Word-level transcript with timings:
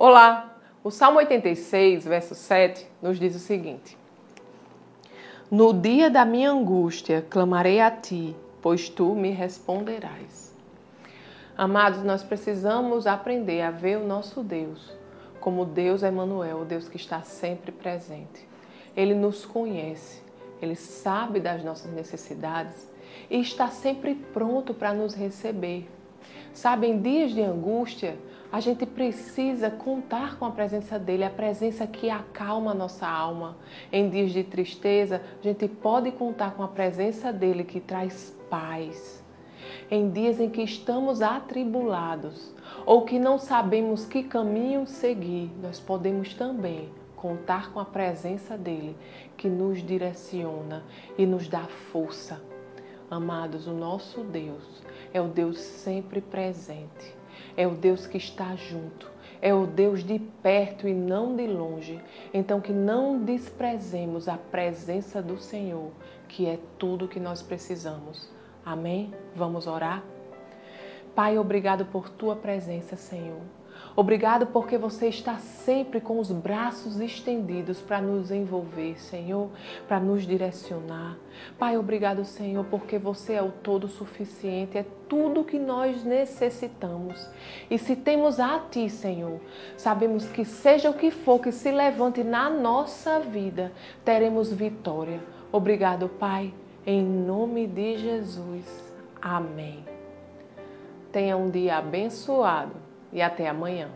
Olá! 0.00 0.56
O 0.84 0.92
Salmo 0.92 1.18
86, 1.18 2.04
verso 2.04 2.32
7, 2.32 2.86
nos 3.02 3.18
diz 3.18 3.34
o 3.34 3.40
seguinte: 3.40 3.98
No 5.50 5.72
dia 5.72 6.08
da 6.08 6.24
minha 6.24 6.52
angústia 6.52 7.26
clamarei 7.28 7.80
a 7.80 7.90
ti, 7.90 8.36
pois 8.62 8.88
tu 8.88 9.16
me 9.16 9.30
responderás. 9.30 10.54
Amados, 11.56 12.04
nós 12.04 12.22
precisamos 12.22 13.08
aprender 13.08 13.60
a 13.60 13.72
ver 13.72 13.98
o 13.98 14.06
nosso 14.06 14.40
Deus 14.40 14.96
como 15.40 15.64
Deus 15.64 16.04
Emmanuel, 16.04 16.60
o 16.60 16.64
Deus 16.64 16.88
que 16.88 16.96
está 16.96 17.22
sempre 17.22 17.72
presente. 17.72 18.46
Ele 18.96 19.16
nos 19.16 19.44
conhece, 19.44 20.22
ele 20.62 20.76
sabe 20.76 21.40
das 21.40 21.64
nossas 21.64 21.92
necessidades 21.92 22.88
e 23.28 23.40
está 23.40 23.66
sempre 23.66 24.14
pronto 24.14 24.72
para 24.72 24.94
nos 24.94 25.12
receber. 25.12 25.90
Sabe, 26.52 26.86
em 26.86 27.00
dias 27.00 27.32
de 27.32 27.42
angústia, 27.42 28.16
a 28.50 28.60
gente 28.60 28.86
precisa 28.86 29.70
contar 29.70 30.38
com 30.38 30.46
a 30.46 30.50
presença 30.50 30.98
dele, 30.98 31.24
a 31.24 31.30
presença 31.30 31.86
que 31.86 32.08
acalma 32.08 32.70
a 32.70 32.74
nossa 32.74 33.06
alma. 33.06 33.56
Em 33.92 34.08
dias 34.08 34.32
de 34.32 34.42
tristeza, 34.42 35.20
a 35.38 35.42
gente 35.42 35.68
pode 35.68 36.10
contar 36.12 36.54
com 36.54 36.62
a 36.62 36.68
presença 36.68 37.30
dele 37.30 37.62
que 37.62 37.78
traz 37.78 38.34
paz. 38.48 39.22
Em 39.90 40.10
dias 40.10 40.40
em 40.40 40.48
que 40.48 40.62
estamos 40.62 41.20
atribulados 41.20 42.54
ou 42.86 43.02
que 43.02 43.18
não 43.18 43.38
sabemos 43.38 44.06
que 44.06 44.22
caminho 44.22 44.86
seguir, 44.86 45.50
nós 45.62 45.78
podemos 45.78 46.32
também 46.32 46.88
contar 47.16 47.70
com 47.72 47.80
a 47.80 47.84
presença 47.84 48.56
dele 48.56 48.96
que 49.36 49.48
nos 49.48 49.84
direciona 49.84 50.84
e 51.18 51.26
nos 51.26 51.48
dá 51.48 51.64
força. 51.64 52.40
Amados, 53.10 53.66
o 53.66 53.72
nosso 53.72 54.20
Deus 54.22 54.82
é 55.12 55.20
o 55.20 55.28
Deus 55.28 55.58
sempre 55.58 56.20
presente 56.20 57.18
é 57.58 57.66
o 57.66 57.72
Deus 57.72 58.06
que 58.06 58.16
está 58.16 58.54
junto, 58.54 59.10
é 59.42 59.52
o 59.52 59.66
Deus 59.66 60.04
de 60.04 60.20
perto 60.20 60.86
e 60.86 60.94
não 60.94 61.34
de 61.34 61.44
longe. 61.48 62.00
Então, 62.32 62.60
que 62.60 62.72
não 62.72 63.18
desprezemos 63.18 64.28
a 64.28 64.36
presença 64.36 65.20
do 65.20 65.36
Senhor, 65.36 65.90
que 66.28 66.46
é 66.46 66.56
tudo 66.78 67.08
que 67.08 67.18
nós 67.18 67.42
precisamos. 67.42 68.30
Amém? 68.64 69.12
Vamos 69.34 69.66
orar? 69.66 70.04
Pai, 71.16 71.36
obrigado 71.36 71.84
por 71.86 72.08
tua 72.08 72.36
presença, 72.36 72.94
Senhor. 72.94 73.40
Obrigado 73.98 74.46
porque 74.46 74.78
você 74.78 75.08
está 75.08 75.38
sempre 75.38 76.00
com 76.00 76.20
os 76.20 76.30
braços 76.30 77.00
estendidos 77.00 77.80
para 77.80 78.00
nos 78.00 78.30
envolver, 78.30 78.96
Senhor, 78.96 79.50
para 79.88 79.98
nos 79.98 80.24
direcionar. 80.24 81.18
Pai, 81.58 81.76
obrigado, 81.76 82.24
Senhor, 82.24 82.64
porque 82.66 82.96
você 82.96 83.32
é 83.32 83.42
o 83.42 83.50
todo 83.50 83.88
suficiente, 83.88 84.78
é 84.78 84.86
tudo 85.08 85.42
que 85.42 85.58
nós 85.58 86.04
necessitamos. 86.04 87.28
E 87.68 87.76
se 87.76 87.96
temos 87.96 88.38
a 88.38 88.60
Ti, 88.70 88.88
Senhor, 88.88 89.40
sabemos 89.76 90.26
que 90.26 90.44
seja 90.44 90.90
o 90.90 90.94
que 90.94 91.10
for 91.10 91.40
que 91.40 91.50
se 91.50 91.72
levante 91.72 92.22
na 92.22 92.48
nossa 92.48 93.18
vida, 93.18 93.72
teremos 94.04 94.52
vitória. 94.52 95.20
Obrigado, 95.50 96.08
Pai, 96.08 96.54
em 96.86 97.02
nome 97.02 97.66
de 97.66 97.98
Jesus. 97.98 98.94
Amém. 99.20 99.84
Tenha 101.10 101.36
um 101.36 101.50
dia 101.50 101.78
abençoado 101.78 102.87
e 103.12 103.22
até 103.22 103.48
amanhã. 103.48 103.88